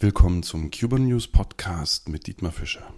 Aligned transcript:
Willkommen 0.00 0.44
zum 0.44 0.70
Cuban 0.70 1.08
News 1.08 1.26
Podcast 1.26 2.08
mit 2.08 2.28
Dietmar 2.28 2.52
Fischer. 2.52 2.94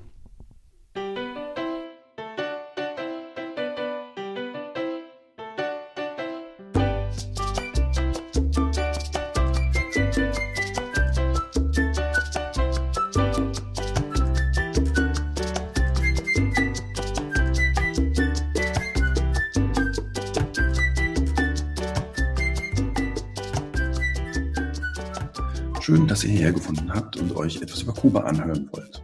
Schön, 25.91 26.07
dass 26.07 26.23
ihr 26.23 26.31
hierher 26.31 26.53
gefunden 26.53 26.95
habt 26.95 27.17
und 27.17 27.35
euch 27.35 27.61
etwas 27.61 27.83
über 27.83 27.93
Kuba 27.93 28.21
anhören 28.21 28.71
wollt. 28.71 29.03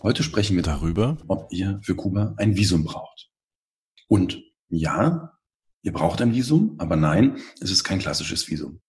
Heute 0.00 0.22
sprechen 0.22 0.54
wir 0.54 0.62
darüber, 0.62 1.18
ob 1.26 1.52
ihr 1.52 1.80
für 1.82 1.96
Kuba 1.96 2.34
ein 2.36 2.54
Visum 2.54 2.84
braucht. 2.84 3.32
Und 4.06 4.40
ja, 4.68 5.36
ihr 5.82 5.92
braucht 5.92 6.22
ein 6.22 6.32
Visum, 6.32 6.76
aber 6.78 6.94
nein, 6.94 7.38
es 7.60 7.72
ist 7.72 7.82
kein 7.82 7.98
klassisches 7.98 8.48
Visum. 8.48 8.80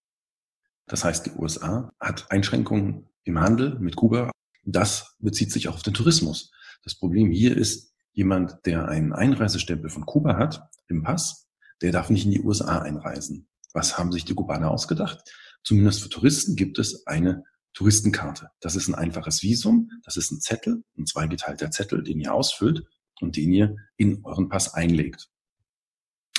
Das 0.85 1.03
heißt, 1.03 1.25
die 1.25 1.31
USA 1.31 1.91
hat 1.99 2.29
Einschränkungen 2.29 3.09
im 3.23 3.39
Handel 3.39 3.79
mit 3.79 3.95
Kuba. 3.95 4.29
Das 4.61 5.15
bezieht 5.17 5.51
sich 5.51 5.67
auch 5.67 5.73
auf 5.73 5.81
den 5.81 5.95
Tourismus. 5.95 6.51
Das 6.83 6.93
Problem 6.93 7.31
hier 7.31 7.57
ist, 7.57 7.95
jemand, 8.13 8.63
der 8.67 8.87
einen 8.87 9.13
Einreisestempel 9.13 9.89
von 9.89 10.05
Kuba 10.05 10.37
hat 10.37 10.69
im 10.89 11.01
Pass, 11.01 11.47
der 11.81 11.91
darf 11.91 12.11
nicht 12.11 12.25
in 12.25 12.31
die 12.33 12.41
USA 12.43 12.83
einreisen. 12.83 13.47
Was 13.73 13.97
haben 13.97 14.11
sich 14.11 14.25
die 14.25 14.35
Kubaner 14.35 14.69
ausgedacht? 14.69 15.23
Zumindest 15.65 16.03
für 16.03 16.09
Touristen 16.09 16.55
gibt 16.55 16.79
es 16.79 17.05
eine 17.07 17.43
Touristenkarte. 17.73 18.51
Das 18.61 18.75
ist 18.75 18.87
ein 18.87 18.95
einfaches 18.95 19.41
Visum, 19.41 19.91
das 20.05 20.15
ist 20.15 20.31
ein 20.31 20.39
Zettel, 20.39 20.83
ein 20.97 21.07
zweigeteilter 21.07 21.71
Zettel, 21.71 22.03
den 22.03 22.19
ihr 22.19 22.33
ausfüllt 22.33 22.85
und 23.19 23.35
den 23.35 23.51
ihr 23.51 23.75
in 23.97 24.23
euren 24.23 24.47
Pass 24.47 24.73
einlegt. 24.73 25.29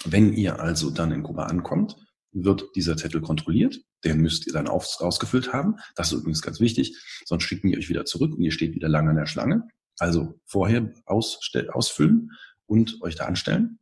Wenn 0.05 0.33
ihr 0.33 0.61
also 0.61 0.91
dann 0.91 1.13
in 1.13 1.25
Kuba 1.25 1.47
ankommt, 1.47 1.97
wird 2.33 2.65
dieser 2.77 2.97
Zettel 2.97 3.21
kontrolliert. 3.21 3.81
Den 4.05 4.21
müsst 4.21 4.47
ihr 4.47 4.53
dann 4.53 4.69
ausgefüllt 4.69 5.53
haben. 5.53 5.77
Das 5.97 6.13
ist 6.13 6.21
übrigens 6.21 6.43
ganz 6.43 6.61
wichtig. 6.61 6.97
Sonst 7.25 7.45
schicken 7.45 7.69
die 7.69 7.79
euch 7.79 7.89
wieder 7.89 8.05
zurück 8.05 8.35
und 8.35 8.43
ihr 8.43 8.53
steht 8.53 8.75
wieder 8.75 8.89
lange 8.89 9.11
an 9.11 9.17
der 9.17 9.27
Schlange. 9.27 9.67
Also 9.99 10.39
vorher 10.45 10.93
ausfüllen 11.07 12.31
und 12.67 13.03
euch 13.03 13.17
da 13.17 13.25
anstellen. 13.25 13.79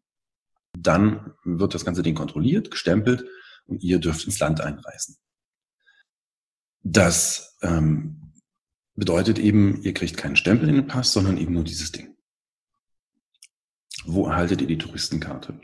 Dann 0.79 1.35
wird 1.45 1.75
das 1.75 1.85
ganze 1.85 2.03
Ding 2.03 2.15
kontrolliert, 2.15 2.71
gestempelt 2.71 3.25
und 3.67 3.83
ihr 3.83 3.99
dürft 3.99 4.25
ins 4.25 4.39
Land 4.39 4.61
einreisen. 4.61 5.17
Das 6.85 7.57
ähm, 7.63 8.33
bedeutet 8.95 9.39
eben, 9.39 9.83
ihr 9.83 9.95
kriegt 9.95 10.19
keinen 10.19 10.37
Stempel 10.37 10.69
in 10.69 10.77
den 10.77 10.87
Pass, 10.87 11.13
sondern 11.13 11.39
eben 11.39 11.55
nur 11.55 11.65
dieses 11.65 11.91
Ding. 11.91 12.15
Wo 14.05 14.27
erhaltet 14.27 14.61
ihr 14.61 14.67
die 14.67 14.77
Touristenkarte? 14.77 15.59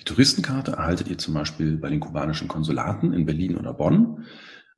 Die 0.00 0.04
Touristenkarte 0.04 0.72
erhaltet 0.72 1.08
ihr 1.08 1.18
zum 1.18 1.34
Beispiel 1.34 1.76
bei 1.76 1.90
den 1.90 2.00
kubanischen 2.00 2.48
Konsulaten 2.48 3.12
in 3.12 3.26
Berlin 3.26 3.58
oder 3.58 3.74
Bonn, 3.74 4.24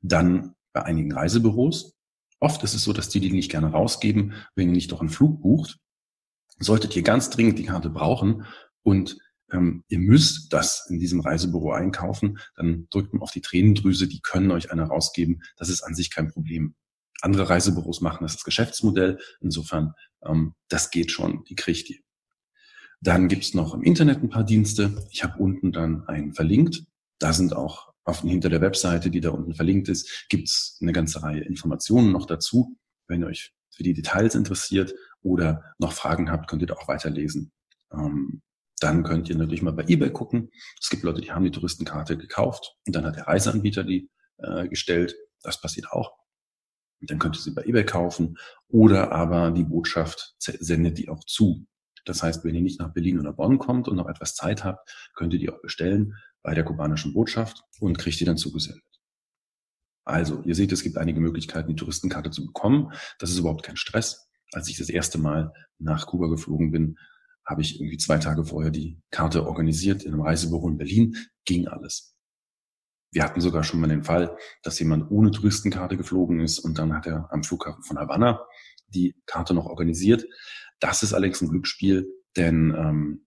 dann 0.01 0.53
bei 0.73 0.83
einigen 0.83 1.13
Reisebüros. 1.13 1.95
Oft 2.41 2.61
ist 2.63 2.73
es 2.73 2.83
so, 2.83 2.91
dass 2.91 3.07
die 3.07 3.21
die 3.21 3.31
nicht 3.31 3.49
gerne 3.49 3.71
rausgeben, 3.71 4.33
wenn 4.55 4.67
ihr 4.67 4.75
nicht 4.75 4.91
doch 4.91 4.99
einen 4.99 5.09
Flug 5.09 5.41
bucht. 5.41 5.79
Solltet 6.59 6.93
ihr 6.97 7.03
ganz 7.03 7.29
dringend 7.29 7.57
die 7.57 7.65
Karte 7.65 7.89
brauchen 7.89 8.45
und 8.83 9.17
ähm, 9.51 9.83
ihr 9.87 9.99
müsst 9.99 10.51
das 10.53 10.87
in 10.89 10.99
diesem 10.99 11.19
Reisebüro 11.19 11.71
einkaufen, 11.71 12.39
dann 12.55 12.87
drückt 12.89 13.13
man 13.13 13.21
auf 13.21 13.31
die 13.31 13.41
Tränendrüse, 13.41 14.07
die 14.07 14.21
können 14.21 14.51
euch 14.51 14.71
eine 14.71 14.83
rausgeben. 14.83 15.41
Das 15.57 15.69
ist 15.69 15.81
an 15.81 15.95
sich 15.95 16.11
kein 16.11 16.31
Problem. 16.31 16.75
Andere 17.21 17.49
Reisebüros 17.49 18.01
machen 18.01 18.23
das 18.23 18.33
als 18.33 18.43
Geschäftsmodell. 18.43 19.19
Insofern, 19.41 19.93
ähm, 20.23 20.53
das 20.67 20.91
geht 20.91 21.11
schon, 21.11 21.43
die 21.45 21.55
kriegt 21.55 21.89
ihr. 21.89 21.99
Dann 23.01 23.27
gibt's 23.27 23.53
noch 23.53 23.73
im 23.73 23.83
Internet 23.83 24.23
ein 24.23 24.29
paar 24.29 24.43
Dienste. 24.43 25.05
Ich 25.11 25.23
habe 25.23 25.37
unten 25.41 25.71
dann 25.71 26.07
einen 26.07 26.33
verlinkt. 26.33 26.83
Da 27.19 27.33
sind 27.33 27.55
auch 27.55 27.93
auf, 28.03 28.21
hinter 28.21 28.49
der 28.49 28.61
Webseite, 28.61 29.09
die 29.09 29.21
da 29.21 29.31
unten 29.31 29.55
verlinkt 29.55 29.89
ist, 29.89 30.27
gibt's 30.29 30.77
eine 30.81 30.91
ganze 30.91 31.23
Reihe 31.23 31.41
Informationen 31.41 32.11
noch 32.11 32.25
dazu. 32.25 32.77
Wenn 33.07 33.21
ihr 33.21 33.27
euch 33.27 33.53
für 33.71 33.83
die 33.83 33.93
Details 33.93 34.35
interessiert 34.35 34.93
oder 35.21 35.63
noch 35.79 35.93
Fragen 35.93 36.31
habt, 36.31 36.47
könnt 36.47 36.61
ihr 36.61 36.67
da 36.67 36.75
auch 36.75 36.87
weiterlesen. 36.87 37.51
Ähm, 37.91 38.41
dann 38.85 39.01
könnt 39.01 39.27
ihr 39.29 39.35
natürlich 39.35 39.63
mal 39.63 39.73
bei 39.73 39.83
eBay 39.87 40.11
gucken. 40.11 40.51
Es 40.79 40.91
gibt 40.91 41.01
Leute, 41.01 41.19
die 41.19 41.31
haben 41.31 41.43
die 41.43 41.49
Touristenkarte 41.49 42.17
gekauft 42.17 42.77
und 42.85 42.95
dann 42.95 43.03
hat 43.03 43.15
der 43.15 43.25
Reiseanbieter 43.25 43.83
die 43.83 44.11
äh, 44.37 44.67
gestellt. 44.67 45.15
Das 45.41 45.59
passiert 45.59 45.91
auch. 45.91 46.13
Und 47.01 47.09
dann 47.09 47.17
könnt 47.17 47.35
ihr 47.35 47.41
sie 47.41 47.55
bei 47.55 47.63
eBay 47.63 47.83
kaufen 47.83 48.37
oder 48.67 49.11
aber 49.11 49.49
die 49.49 49.63
Botschaft 49.63 50.35
sendet 50.37 50.99
die 50.99 51.09
auch 51.09 51.23
zu. 51.23 51.65
Das 52.05 52.21
heißt, 52.21 52.45
wenn 52.45 52.53
ihr 52.53 52.61
nicht 52.61 52.79
nach 52.79 52.93
Berlin 52.93 53.19
oder 53.19 53.33
Bonn 53.33 53.57
kommt 53.57 53.87
und 53.87 53.95
noch 53.95 54.07
etwas 54.07 54.35
Zeit 54.35 54.63
habt, 54.63 54.87
könnt 55.15 55.33
ihr 55.33 55.39
die 55.39 55.49
auch 55.49 55.61
bestellen 55.63 56.13
bei 56.43 56.53
der 56.53 56.63
kubanischen 56.63 57.13
Botschaft 57.13 57.63
und 57.79 57.97
kriegt 57.97 58.19
die 58.19 58.25
dann 58.25 58.37
zugesendet. 58.37 58.83
Also, 60.03 60.43
ihr 60.43 60.53
seht, 60.53 60.71
es 60.71 60.83
gibt 60.83 60.99
einige 60.99 61.19
Möglichkeiten, 61.19 61.69
die 61.69 61.75
Touristenkarte 61.75 62.29
zu 62.29 62.45
bekommen. 62.45 62.91
Das 63.17 63.31
ist 63.31 63.39
überhaupt 63.39 63.63
kein 63.63 63.77
Stress. 63.77 64.29
Als 64.51 64.69
ich 64.69 64.77
das 64.77 64.89
erste 64.89 65.17
Mal 65.17 65.51
nach 65.79 66.05
Kuba 66.05 66.27
geflogen 66.27 66.69
bin, 66.69 66.99
habe 67.45 67.61
ich 67.61 67.79
irgendwie 67.79 67.97
zwei 67.97 68.17
Tage 68.17 68.45
vorher 68.45 68.71
die 68.71 68.99
Karte 69.11 69.45
organisiert 69.45 70.03
in 70.03 70.13
einem 70.13 70.21
Reisebüro 70.21 70.69
in 70.69 70.77
Berlin, 70.77 71.15
ging 71.45 71.67
alles. 71.67 72.15
Wir 73.11 73.23
hatten 73.23 73.39
sogar 73.39 73.63
schon 73.63 73.79
mal 73.79 73.87
den 73.87 74.03
Fall, 74.03 74.35
dass 74.63 74.79
jemand 74.79 75.09
ohne 75.09 75.31
Touristenkarte 75.31 75.95
geflogen 75.95 76.41
ist 76.41 76.59
und 76.59 76.77
dann 76.77 76.93
hat 76.93 77.07
er 77.07 77.31
am 77.31 77.43
Flughafen 77.43 77.83
von 77.83 77.97
Havanna 77.97 78.45
die 78.87 79.15
Karte 79.25 79.53
noch 79.53 79.67
organisiert. 79.67 80.25
Das 80.79 81.03
ist 81.03 81.13
allerdings 81.13 81.41
ein 81.41 81.49
Glücksspiel, 81.49 82.07
denn 82.35 82.75
ähm, 82.77 83.25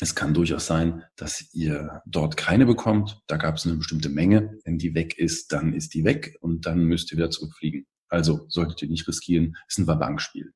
es 0.00 0.14
kann 0.14 0.34
durchaus 0.34 0.66
sein, 0.66 1.02
dass 1.16 1.52
ihr 1.52 2.02
dort 2.06 2.36
keine 2.36 2.66
bekommt. 2.66 3.20
Da 3.26 3.36
gab 3.36 3.56
es 3.56 3.66
eine 3.66 3.76
bestimmte 3.76 4.08
Menge. 4.08 4.56
Wenn 4.64 4.78
die 4.78 4.94
weg 4.94 5.18
ist, 5.18 5.52
dann 5.52 5.72
ist 5.72 5.94
die 5.94 6.04
weg 6.04 6.36
und 6.40 6.66
dann 6.66 6.84
müsst 6.84 7.10
ihr 7.10 7.18
wieder 7.18 7.30
zurückfliegen. 7.30 7.86
Also 8.08 8.46
solltet 8.48 8.82
ihr 8.82 8.88
nicht 8.88 9.08
riskieren, 9.08 9.56
ist 9.66 9.78
ein 9.78 9.86
Bankspiel. 9.86 10.52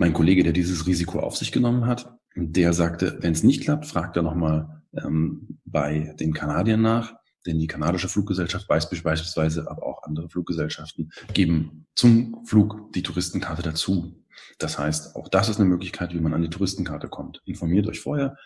Mein 0.00 0.12
Kollege, 0.12 0.44
der 0.44 0.52
dieses 0.52 0.86
Risiko 0.86 1.18
auf 1.18 1.36
sich 1.36 1.50
genommen 1.50 1.86
hat, 1.86 2.16
der 2.36 2.72
sagte, 2.72 3.18
wenn 3.20 3.32
es 3.32 3.42
nicht 3.42 3.64
klappt, 3.64 3.84
fragt 3.84 4.16
er 4.16 4.22
nochmal 4.22 4.84
ähm, 4.92 5.58
bei 5.64 6.14
den 6.20 6.32
Kanadiern 6.32 6.80
nach. 6.80 7.14
Denn 7.44 7.58
die 7.58 7.66
kanadische 7.66 8.08
Fluggesellschaft 8.08 8.68
beispielsweise, 8.68 9.68
aber 9.68 9.84
auch 9.84 10.04
andere 10.04 10.28
Fluggesellschaften 10.28 11.10
geben 11.34 11.84
zum 11.96 12.44
Flug 12.46 12.92
die 12.92 13.02
Touristenkarte 13.02 13.62
dazu. 13.62 14.24
Das 14.60 14.78
heißt, 14.78 15.16
auch 15.16 15.26
das 15.26 15.48
ist 15.48 15.58
eine 15.58 15.68
Möglichkeit, 15.68 16.14
wie 16.14 16.20
man 16.20 16.32
an 16.32 16.42
die 16.42 16.50
Touristenkarte 16.50 17.08
kommt. 17.08 17.42
Informiert 17.44 17.88
euch 17.88 17.98
vorher, 17.98 18.36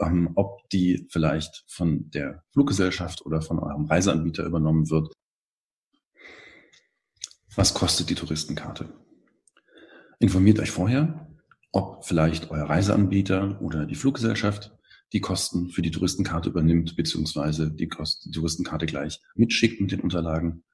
ähm, 0.00 0.32
ob 0.34 0.68
die 0.70 1.06
vielleicht 1.12 1.62
von 1.68 2.10
der 2.10 2.42
Fluggesellschaft 2.52 3.24
oder 3.24 3.40
von 3.40 3.60
eurem 3.60 3.84
Reiseanbieter 3.84 4.44
übernommen 4.44 4.90
wird. 4.90 5.12
Was 7.54 7.72
kostet 7.72 8.10
die 8.10 8.16
Touristenkarte? 8.16 8.92
Informiert 10.20 10.58
euch 10.58 10.70
vorher, 10.70 11.28
ob 11.72 12.04
vielleicht 12.04 12.50
euer 12.50 12.68
Reiseanbieter 12.68 13.60
oder 13.62 13.86
die 13.86 13.94
Fluggesellschaft 13.94 14.76
die 15.12 15.20
Kosten 15.20 15.70
für 15.70 15.80
die 15.80 15.90
Touristenkarte 15.90 16.50
übernimmt, 16.50 16.96
beziehungsweise 16.96 17.70
die, 17.70 17.88
Kosten, 17.88 18.30
die 18.30 18.36
Touristenkarte 18.36 18.86
gleich 18.86 19.20
mitschickt 19.34 19.80
mit 19.80 19.92
den 19.92 20.00
Unterlagen. 20.00 20.64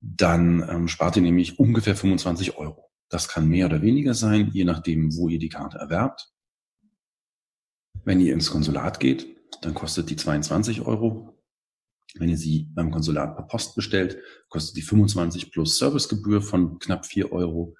Dann 0.00 0.68
ähm, 0.68 0.88
spart 0.88 1.16
ihr 1.16 1.22
nämlich 1.22 1.58
ungefähr 1.58 1.96
25 1.96 2.56
Euro. 2.56 2.90
Das 3.08 3.28
kann 3.28 3.48
mehr 3.48 3.66
oder 3.66 3.82
weniger 3.82 4.14
sein, 4.14 4.50
je 4.52 4.64
nachdem, 4.64 5.16
wo 5.16 5.28
ihr 5.28 5.38
die 5.38 5.48
Karte 5.48 5.78
erwerbt. 5.78 6.30
Wenn 8.04 8.20
ihr 8.20 8.34
ins 8.34 8.50
Konsulat 8.50 9.00
geht, 9.00 9.26
dann 9.62 9.74
kostet 9.74 10.10
die 10.10 10.16
22 10.16 10.82
Euro. 10.82 11.42
Wenn 12.16 12.28
ihr 12.28 12.36
sie 12.36 12.68
beim 12.74 12.90
Konsulat 12.90 13.34
per 13.34 13.46
Post 13.46 13.74
bestellt, 13.74 14.18
kostet 14.48 14.76
die 14.76 14.82
25 14.82 15.50
plus 15.50 15.78
Servicegebühr 15.78 16.42
von 16.42 16.78
knapp 16.78 17.06
4 17.06 17.32
Euro. 17.32 17.74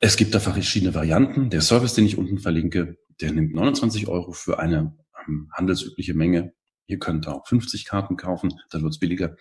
Es 0.00 0.16
gibt 0.16 0.32
da 0.32 0.38
verschiedene 0.38 0.94
Varianten. 0.94 1.50
Der 1.50 1.60
Service, 1.60 1.94
den 1.94 2.06
ich 2.06 2.18
unten 2.18 2.38
verlinke, 2.38 2.98
der 3.20 3.32
nimmt 3.32 3.52
29 3.52 4.06
Euro 4.06 4.30
für 4.30 4.60
eine 4.60 4.96
ähm, 5.26 5.50
handelsübliche 5.52 6.14
Menge. 6.14 6.52
Ihr 6.86 7.00
könnt 7.00 7.26
auch 7.26 7.46
50 7.48 7.84
Karten 7.84 8.16
kaufen, 8.16 8.54
dann 8.70 8.82
wird's 8.82 9.00
billiger. 9.00 9.36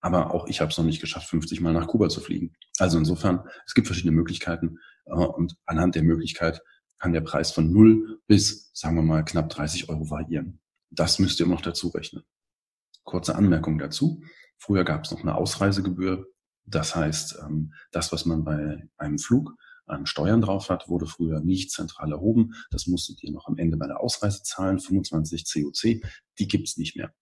Aber 0.00 0.34
auch 0.34 0.46
ich 0.48 0.60
habe 0.60 0.70
es 0.70 0.78
noch 0.78 0.84
nicht 0.84 1.00
geschafft, 1.00 1.28
50 1.28 1.60
Mal 1.60 1.74
nach 1.74 1.86
Kuba 1.86 2.08
zu 2.08 2.20
fliegen. 2.20 2.54
Also 2.78 2.98
insofern, 2.98 3.46
es 3.66 3.74
gibt 3.74 3.86
verschiedene 3.86 4.16
Möglichkeiten 4.16 4.78
äh, 5.04 5.12
und 5.12 5.56
anhand 5.66 5.94
der 5.96 6.02
Möglichkeit 6.02 6.62
kann 6.98 7.12
der 7.12 7.20
Preis 7.20 7.52
von 7.52 7.70
0 7.70 8.20
bis, 8.26 8.70
sagen 8.72 8.96
wir 8.96 9.02
mal, 9.02 9.24
knapp 9.24 9.50
30 9.50 9.90
Euro 9.90 10.08
variieren. 10.08 10.60
Das 10.90 11.18
müsst 11.18 11.40
ihr 11.40 11.46
immer 11.46 11.56
noch 11.56 11.62
dazu 11.62 11.88
rechnen. 11.88 12.22
Kurze 13.02 13.34
Anmerkung 13.34 13.78
dazu. 13.78 14.22
Früher 14.56 14.84
gab 14.84 15.04
es 15.04 15.10
noch 15.10 15.20
eine 15.20 15.34
Ausreisegebühr. 15.34 16.26
Das 16.64 16.96
heißt, 16.96 17.40
ähm, 17.42 17.74
das, 17.92 18.12
was 18.12 18.24
man 18.24 18.44
bei 18.44 18.88
einem 18.96 19.18
Flug 19.18 19.54
an 19.86 20.06
Steuern 20.06 20.40
drauf 20.40 20.70
hat, 20.70 20.88
wurde 20.88 21.06
früher 21.06 21.40
nicht 21.40 21.70
zentral 21.70 22.12
erhoben. 22.12 22.54
Das 22.70 22.86
musstet 22.86 23.22
ihr 23.22 23.32
noch 23.32 23.46
am 23.46 23.58
Ende 23.58 23.76
bei 23.76 23.86
der 23.86 24.00
Ausreise 24.00 24.42
zahlen, 24.42 24.78
25 24.78 25.44
COC. 25.52 26.02
Die 26.38 26.48
gibt's 26.48 26.76
nicht 26.76 26.96
mehr. 26.96 27.12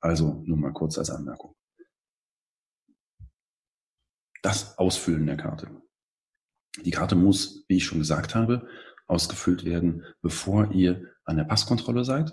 Also 0.00 0.42
nur 0.44 0.56
mal 0.56 0.72
kurz 0.72 0.98
als 0.98 1.10
Anmerkung. 1.10 1.54
Das 4.42 4.76
Ausfüllen 4.76 5.26
der 5.26 5.36
Karte. 5.36 5.70
Die 6.84 6.90
Karte 6.90 7.16
muss, 7.16 7.64
wie 7.68 7.76
ich 7.76 7.84
schon 7.84 7.98
gesagt 7.98 8.34
habe, 8.34 8.68
ausgefüllt 9.06 9.64
werden, 9.64 10.04
bevor 10.20 10.72
ihr 10.72 11.14
an 11.24 11.36
der 11.36 11.44
Passkontrolle 11.44 12.04
seid. 12.04 12.32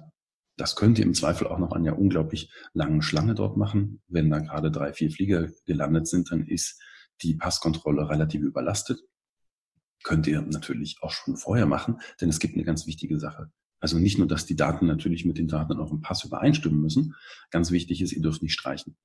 Das 0.57 0.75
könnt 0.75 0.99
ihr 0.99 1.05
im 1.05 1.13
Zweifel 1.13 1.47
auch 1.47 1.59
noch 1.59 1.71
an 1.71 1.83
der 1.83 1.97
unglaublich 1.97 2.51
langen 2.73 3.01
Schlange 3.01 3.35
dort 3.35 3.57
machen. 3.57 4.01
Wenn 4.07 4.29
da 4.29 4.39
gerade 4.39 4.71
drei, 4.71 4.93
vier 4.93 5.11
Flieger 5.11 5.49
gelandet 5.65 6.07
sind, 6.07 6.31
dann 6.31 6.45
ist 6.45 6.81
die 7.21 7.35
Passkontrolle 7.35 8.09
relativ 8.09 8.41
überlastet. 8.41 8.99
Könnt 10.03 10.27
ihr 10.27 10.41
natürlich 10.41 10.97
auch 11.01 11.11
schon 11.11 11.37
vorher 11.37 11.65
machen, 11.65 11.99
denn 12.19 12.29
es 12.29 12.39
gibt 12.39 12.55
eine 12.55 12.63
ganz 12.63 12.87
wichtige 12.87 13.19
Sache. 13.19 13.51
Also 13.79 13.97
nicht 13.97 14.17
nur, 14.17 14.27
dass 14.27 14.45
die 14.45 14.55
Daten 14.55 14.85
natürlich 14.85 15.25
mit 15.25 15.37
den 15.37 15.47
Daten 15.47 15.79
auch 15.79 15.91
im 15.91 16.01
Pass 16.01 16.23
übereinstimmen 16.23 16.79
müssen. 16.79 17.15
Ganz 17.49 17.71
wichtig 17.71 18.01
ist, 18.01 18.13
ihr 18.13 18.21
dürft 18.21 18.43
nicht 18.43 18.53
streichen. 18.53 18.95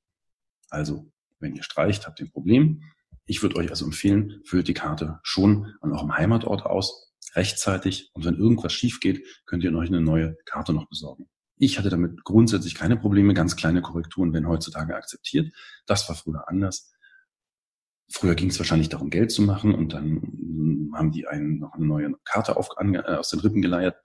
Also, 0.68 1.10
wenn 1.40 1.54
ihr 1.54 1.62
streicht, 1.62 2.06
habt 2.06 2.20
ihr 2.20 2.26
ein 2.26 2.32
Problem. 2.32 2.82
Ich 3.24 3.42
würde 3.42 3.56
euch 3.56 3.70
also 3.70 3.86
empfehlen, 3.86 4.40
füllt 4.44 4.68
die 4.68 4.74
Karte 4.74 5.18
schon 5.22 5.74
an 5.80 5.92
eurem 5.92 6.16
Heimatort 6.16 6.64
aus, 6.64 7.12
rechtzeitig. 7.34 8.10
Und 8.12 8.24
wenn 8.24 8.36
irgendwas 8.36 8.72
schief 8.72 9.00
geht, 9.00 9.24
könnt 9.46 9.64
ihr 9.64 9.74
euch 9.74 9.88
eine 9.88 10.00
neue 10.00 10.36
Karte 10.44 10.72
noch 10.72 10.88
besorgen. 10.88 11.26
Ich 11.58 11.78
hatte 11.78 11.88
damit 11.88 12.22
grundsätzlich 12.24 12.74
keine 12.74 12.96
Probleme. 12.98 13.32
Ganz 13.32 13.56
kleine 13.56 13.80
Korrekturen 13.80 14.32
werden 14.34 14.46
heutzutage 14.46 14.94
akzeptiert. 14.94 15.54
Das 15.86 16.06
war 16.08 16.16
früher 16.16 16.48
anders. 16.48 16.92
Früher 18.08 18.34
ging 18.34 18.50
es 18.50 18.58
wahrscheinlich 18.58 18.88
darum, 18.88 19.10
Geld 19.10 19.32
zu 19.32 19.42
machen 19.42 19.74
und 19.74 19.92
dann 19.92 20.92
haben 20.94 21.12
die 21.12 21.26
einen 21.26 21.58
noch 21.58 21.74
eine 21.74 21.86
neue 21.86 22.14
Karte 22.24 22.56
auf, 22.56 22.78
an, 22.78 22.94
äh, 22.94 23.00
aus 23.00 23.30
den 23.30 23.40
Rippen 23.40 23.62
geleiert. 23.62 23.96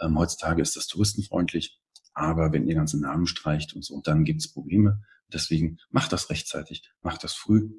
Ähm, 0.00 0.18
heutzutage 0.18 0.62
ist 0.62 0.76
das 0.76 0.86
touristenfreundlich, 0.86 1.78
aber 2.14 2.52
wenn 2.52 2.66
ihr 2.66 2.74
ganze 2.74 3.00
Namen 3.00 3.26
streicht 3.26 3.74
und 3.74 3.84
so, 3.84 4.00
dann 4.02 4.24
gibt 4.24 4.40
es 4.40 4.52
Probleme. 4.52 5.02
Deswegen 5.32 5.78
macht 5.90 6.12
das 6.12 6.30
rechtzeitig, 6.30 6.90
macht 7.02 7.24
das 7.24 7.34
früh 7.34 7.70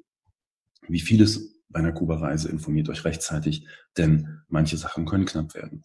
wie 0.88 1.00
vieles 1.00 1.62
bei 1.68 1.80
einer 1.80 1.92
Kuba-Reise 1.92 2.48
informiert 2.48 2.88
euch 2.88 3.04
rechtzeitig, 3.04 3.66
denn 3.96 4.42
manche 4.48 4.76
Sachen 4.76 5.06
können 5.06 5.24
knapp 5.24 5.54
werden. 5.54 5.84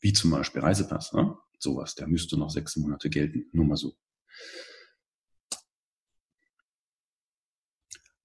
Wie 0.00 0.12
zum 0.12 0.30
Beispiel 0.30 0.60
Reisepass, 0.60 1.12
ne? 1.12 1.36
sowas, 1.58 1.94
der 1.94 2.06
müsste 2.06 2.36
noch 2.36 2.50
sechs 2.50 2.76
Monate 2.76 3.08
gelten, 3.08 3.46
nur 3.52 3.64
mal 3.64 3.76
so. 3.76 3.96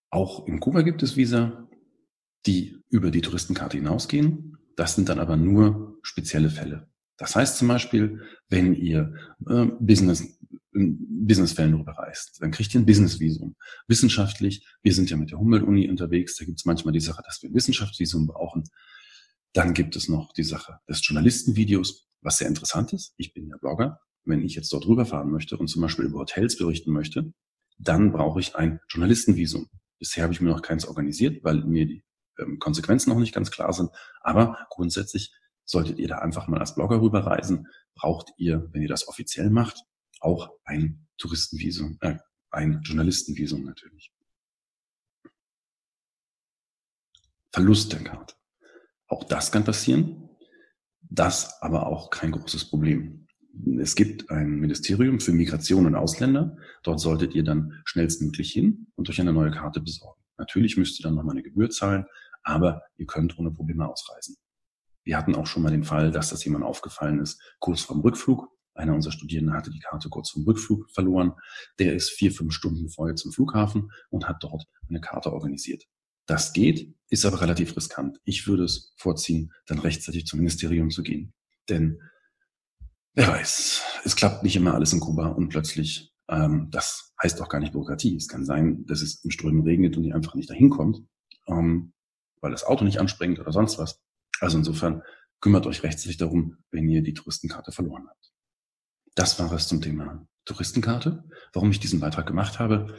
Auch 0.09 0.47
in 0.47 0.59
Kuba 0.59 0.81
gibt 0.81 1.03
es 1.03 1.15
Visa, 1.15 1.67
die 2.45 2.81
über 2.89 3.11
die 3.11 3.21
Touristenkarte 3.21 3.77
hinausgehen. 3.77 4.57
Das 4.75 4.95
sind 4.95 5.09
dann 5.09 5.19
aber 5.19 5.37
nur 5.37 5.99
spezielle 6.01 6.49
Fälle. 6.49 6.87
Das 7.17 7.35
heißt 7.35 7.57
zum 7.57 7.67
Beispiel, 7.67 8.21
wenn 8.47 8.73
ihr 8.73 9.13
äh, 9.47 9.65
Business 9.79 10.39
in 10.73 11.25
Businessfällen 11.27 11.73
drüber 11.73 11.91
reist, 11.91 12.37
dann 12.39 12.51
kriegt 12.51 12.73
ihr 12.73 12.79
ein 12.79 12.85
Businessvisum. 12.85 13.55
Wissenschaftlich, 13.87 14.65
wir 14.81 14.93
sind 14.93 15.09
ja 15.09 15.17
mit 15.17 15.31
der 15.31 15.39
Humboldt-Uni 15.39 15.89
unterwegs, 15.89 16.37
da 16.37 16.45
gibt 16.45 16.59
es 16.59 16.65
manchmal 16.65 16.93
die 16.93 16.99
Sache, 17.01 17.21
dass 17.25 17.41
wir 17.41 17.49
ein 17.49 17.53
Wissenschaftsvisum 17.53 18.27
brauchen. 18.27 18.63
Dann 19.53 19.73
gibt 19.73 19.95
es 19.95 20.07
noch 20.07 20.31
die 20.33 20.43
Sache 20.43 20.79
des 20.87 21.05
Journalistenvideos, 21.05 22.07
was 22.21 22.37
sehr 22.37 22.47
interessant 22.47 22.93
ist. 22.93 23.13
Ich 23.17 23.33
bin 23.33 23.47
ja 23.47 23.57
Blogger. 23.57 23.99
Wenn 24.25 24.43
ich 24.43 24.55
jetzt 24.55 24.71
dort 24.71 24.87
rüberfahren 24.87 25.31
möchte 25.31 25.57
und 25.57 25.67
zum 25.67 25.81
Beispiel 25.81 26.05
über 26.05 26.19
Hotels 26.19 26.57
berichten 26.57 26.91
möchte, 26.91 27.33
dann 27.77 28.11
brauche 28.11 28.39
ich 28.39 28.55
ein 28.55 28.79
Journalistenvisum. 28.89 29.69
Bisher 29.99 30.23
habe 30.23 30.33
ich 30.33 30.41
mir 30.41 30.49
noch 30.49 30.61
keins 30.61 30.85
organisiert, 30.85 31.43
weil 31.43 31.63
mir 31.63 31.85
die 31.85 32.03
ähm, 32.39 32.57
Konsequenzen 32.59 33.09
noch 33.09 33.19
nicht 33.19 33.33
ganz 33.33 33.51
klar 33.51 33.73
sind. 33.73 33.91
Aber 34.21 34.65
grundsätzlich 34.69 35.33
solltet 35.65 35.99
ihr 35.99 36.07
da 36.07 36.19
einfach 36.19 36.47
mal 36.47 36.59
als 36.59 36.73
Blogger 36.73 37.01
rüberreisen, 37.01 37.67
braucht 37.95 38.31
ihr, 38.37 38.69
wenn 38.71 38.81
ihr 38.81 38.87
das 38.87 39.07
offiziell 39.07 39.49
macht, 39.49 39.83
auch 40.19 40.49
ein 40.63 41.07
Touristenvisum, 41.17 41.97
äh, 42.01 42.17
ein 42.49 42.81
Journalistenvisum 42.81 43.63
natürlich. 43.63 44.11
Verlust 47.51 47.91
der 47.91 48.03
Karte. 48.03 48.35
Auch 49.07 49.23
das 49.23 49.51
kann 49.51 49.63
passieren. 49.63 50.29
Das 51.01 51.61
aber 51.61 51.87
auch 51.87 52.09
kein 52.09 52.31
großes 52.31 52.69
Problem. 52.69 53.27
Es 53.79 53.95
gibt 53.95 54.29
ein 54.29 54.59
Ministerium 54.59 55.19
für 55.19 55.33
Migration 55.33 55.85
und 55.85 55.95
Ausländer. 55.95 56.55
Dort 56.83 56.99
solltet 56.99 57.35
ihr 57.35 57.43
dann 57.43 57.81
schnellstmöglich 57.85 58.51
hin 58.51 58.87
und 58.95 59.09
euch 59.09 59.19
eine 59.19 59.33
neue 59.33 59.51
Karte 59.51 59.81
besorgen. 59.81 60.21
Natürlich 60.37 60.77
müsst 60.77 60.99
ihr 60.99 61.03
dann 61.03 61.15
nochmal 61.15 61.33
eine 61.33 61.43
Gebühr 61.43 61.69
zahlen, 61.69 62.05
aber 62.43 62.81
ihr 62.97 63.05
könnt 63.05 63.37
ohne 63.37 63.51
Probleme 63.51 63.87
ausreisen. 63.87 64.37
Wir 65.03 65.17
hatten 65.17 65.35
auch 65.35 65.47
schon 65.47 65.63
mal 65.63 65.71
den 65.71 65.83
Fall, 65.83 66.11
dass 66.11 66.29
das 66.29 66.43
jemand 66.45 66.63
aufgefallen 66.63 67.19
ist, 67.19 67.41
kurz 67.59 67.81
vorm 67.81 68.01
Rückflug. 68.01 68.47
Einer 68.75 68.95
unserer 68.95 69.11
Studierenden 69.11 69.55
hatte 69.55 69.71
die 69.71 69.79
Karte 69.79 70.07
kurz 70.07 70.29
vom 70.29 70.43
Rückflug 70.43 70.89
verloren. 70.91 71.33
Der 71.79 71.93
ist 71.93 72.11
vier, 72.11 72.31
fünf 72.31 72.53
Stunden 72.53 72.89
vorher 72.89 73.15
zum 73.15 73.33
Flughafen 73.33 73.91
und 74.09 74.29
hat 74.29 74.37
dort 74.41 74.63
eine 74.87 75.01
Karte 75.01 75.33
organisiert. 75.33 75.83
Das 76.27 76.53
geht, 76.53 76.95
ist 77.09 77.25
aber 77.25 77.41
relativ 77.41 77.75
riskant. 77.75 78.19
Ich 78.23 78.47
würde 78.47 78.63
es 78.63 78.93
vorziehen, 78.97 79.51
dann 79.65 79.79
rechtzeitig 79.79 80.27
zum 80.27 80.39
Ministerium 80.39 80.91
zu 80.91 81.03
gehen. 81.03 81.33
Denn 81.67 81.99
wer 83.13 83.27
weiß, 83.27 83.81
es 84.05 84.15
klappt 84.15 84.43
nicht 84.43 84.55
immer 84.55 84.73
alles 84.73 84.93
in 84.93 84.99
Kuba 84.99 85.27
und 85.27 85.49
plötzlich, 85.49 86.13
ähm, 86.29 86.69
das 86.71 87.13
heißt 87.21 87.41
auch 87.41 87.49
gar 87.49 87.59
nicht 87.59 87.73
Bürokratie. 87.73 88.15
Es 88.15 88.27
kann 88.27 88.45
sein, 88.45 88.85
dass 88.85 89.01
es 89.01 89.23
im 89.23 89.31
Strömen 89.31 89.63
regnet 89.63 89.97
und 89.97 90.03
ihr 90.03 90.15
einfach 90.15 90.35
nicht 90.35 90.49
dahin 90.49 90.69
kommt, 90.69 91.01
ähm, 91.47 91.93
weil 92.41 92.51
das 92.51 92.63
Auto 92.63 92.85
nicht 92.85 92.99
anspringt 92.99 93.39
oder 93.39 93.51
sonst 93.51 93.77
was. 93.77 94.01
Also 94.39 94.57
insofern 94.57 95.03
kümmert 95.41 95.65
euch 95.65 95.83
rechtzeitig 95.83 96.17
darum, 96.17 96.57
wenn 96.71 96.87
ihr 96.89 97.01
die 97.01 97.13
Touristenkarte 97.13 97.71
verloren 97.71 98.07
habt. 98.07 98.31
Das 99.15 99.39
war 99.39 99.51
es 99.51 99.67
zum 99.67 99.81
Thema 99.81 100.25
Touristenkarte. 100.45 101.23
Warum 101.53 101.71
ich 101.71 101.79
diesen 101.79 101.99
Beitrag 101.99 102.27
gemacht 102.27 102.59
habe. 102.59 102.95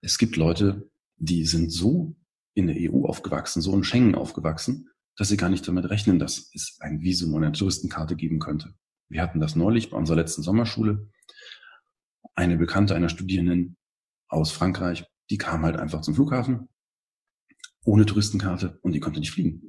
Es 0.00 0.18
gibt 0.18 0.36
Leute, 0.36 0.90
die 1.16 1.44
sind 1.44 1.70
so 1.70 2.16
in 2.54 2.66
der 2.66 2.76
EU 2.78 3.06
aufgewachsen, 3.06 3.62
so 3.62 3.74
in 3.74 3.84
Schengen 3.84 4.14
aufgewachsen, 4.14 4.88
dass 5.16 5.28
sie 5.28 5.36
gar 5.36 5.48
nicht 5.48 5.66
damit 5.66 5.88
rechnen, 5.88 6.18
dass 6.18 6.50
es 6.54 6.76
ein 6.80 7.00
Visum 7.00 7.32
oder 7.34 7.46
eine 7.46 7.56
Touristenkarte 7.56 8.16
geben 8.16 8.38
könnte. 8.38 8.74
Wir 9.12 9.20
hatten 9.20 9.40
das 9.40 9.56
neulich 9.56 9.90
bei 9.90 9.98
unserer 9.98 10.16
letzten 10.16 10.42
Sommerschule. 10.42 11.10
Eine 12.34 12.56
Bekannte 12.56 12.94
einer 12.94 13.10
Studierenden 13.10 13.76
aus 14.26 14.52
Frankreich, 14.52 15.04
die 15.28 15.36
kam 15.36 15.64
halt 15.64 15.76
einfach 15.76 16.00
zum 16.00 16.14
Flughafen 16.14 16.68
ohne 17.84 18.06
Touristenkarte 18.06 18.78
und 18.82 18.92
die 18.92 19.00
konnte 19.00 19.20
nicht 19.20 19.32
fliegen. 19.32 19.68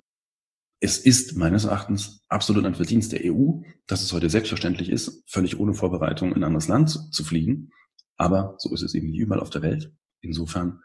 Es 0.80 0.98
ist 0.98 1.36
meines 1.36 1.66
Erachtens 1.66 2.24
absolut 2.30 2.64
ein 2.66 2.76
Verdienst 2.76 3.12
der 3.12 3.22
EU, 3.26 3.62
dass 3.86 4.02
es 4.02 4.14
heute 4.14 4.30
selbstverständlich 4.30 4.90
ist, 4.90 5.24
völlig 5.28 5.60
ohne 5.60 5.74
Vorbereitung 5.74 6.30
in 6.30 6.38
ein 6.38 6.44
anderes 6.46 6.70
Land 6.70 6.90
zu, 6.90 7.24
fliegen. 7.24 7.72
Aber 8.16 8.56
so 8.60 8.74
ist 8.74 8.82
es 8.82 8.94
eben 8.94 9.12
wie 9.12 9.18
überall 9.18 9.42
auf 9.42 9.50
der 9.50 9.62
Welt. 9.62 9.94
Insofern, 10.22 10.80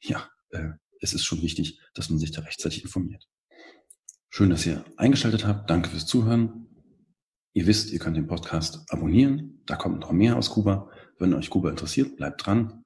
ja, 0.00 0.28
äh, 0.50 0.70
es 1.00 1.12
ist 1.12 1.24
schon 1.24 1.42
wichtig, 1.42 1.80
dass 1.94 2.08
man 2.10 2.18
sich 2.18 2.30
da 2.30 2.42
rechtzeitig 2.42 2.84
informiert. 2.84 3.26
Schön, 4.28 4.50
dass 4.50 4.66
ihr 4.66 4.84
eingeschaltet 4.96 5.44
habt. 5.44 5.70
Danke 5.70 5.90
fürs 5.90 6.06
Zuhören. 6.06 6.75
Ihr 7.56 7.66
wisst, 7.66 7.90
ihr 7.90 7.98
könnt 7.98 8.18
den 8.18 8.26
Podcast 8.26 8.84
abonnieren. 8.90 9.62
Da 9.64 9.76
kommt 9.76 10.00
noch 10.00 10.12
mehr 10.12 10.36
aus 10.36 10.50
Kuba. 10.50 10.90
Wenn 11.18 11.32
euch 11.32 11.48
Kuba 11.48 11.70
interessiert, 11.70 12.14
bleibt 12.18 12.44
dran. 12.44 12.84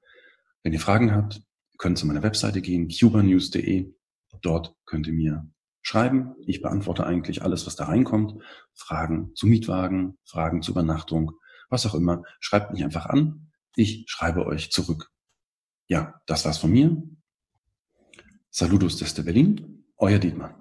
Wenn 0.63 0.71
ihr 0.71 0.79
Fragen 0.79 1.13
habt, 1.13 1.41
könnt 1.77 1.97
zu 1.97 2.07
meiner 2.07 2.23
Webseite 2.23 2.61
gehen, 2.61 2.87
cubanews.de. 2.87 3.93
Dort 4.41 4.73
könnt 4.85 5.07
ihr 5.07 5.13
mir 5.13 5.45
schreiben. 5.81 6.35
Ich 6.45 6.61
beantworte 6.61 7.05
eigentlich 7.05 7.41
alles, 7.41 7.67
was 7.67 7.75
da 7.75 7.83
reinkommt. 7.83 8.41
Fragen 8.73 9.35
zu 9.35 9.45
Mietwagen, 9.45 10.17
Fragen 10.23 10.61
zur 10.61 10.75
Übernachtung, 10.75 11.33
was 11.69 11.85
auch 11.85 11.93
immer. 11.93 12.23
Schreibt 12.39 12.71
mich 12.71 12.85
einfach 12.85 13.07
an. 13.07 13.51
Ich 13.75 14.05
schreibe 14.07 14.45
euch 14.45 14.71
zurück. 14.71 15.11
Ja, 15.87 16.21
das 16.27 16.45
war's 16.45 16.59
von 16.59 16.71
mir. 16.71 16.95
Saludos 18.49 18.95
desde 18.95 19.23
Berlin. 19.23 19.83
Euer 19.97 20.17
Dietmar. 20.17 20.60